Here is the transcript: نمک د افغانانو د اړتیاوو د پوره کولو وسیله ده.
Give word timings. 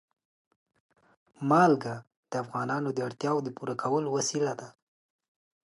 نمک 1.49 1.83
د 2.31 2.33
افغانانو 2.43 2.89
د 2.93 2.99
اړتیاوو 3.07 3.43
د 3.45 3.49
پوره 3.57 3.75
کولو 3.81 4.07
وسیله 4.17 4.53
ده. 4.59 4.69